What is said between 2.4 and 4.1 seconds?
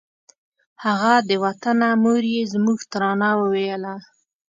زموږ ترانه وویله